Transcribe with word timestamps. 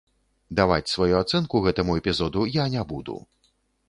Даваць 0.59 0.91
сваю 0.93 1.11
ацэнку 1.17 1.61
гэтаму 1.65 1.97
эпізоду 2.01 2.47
я 2.55 2.65
не 2.77 2.87
буду. 2.93 3.15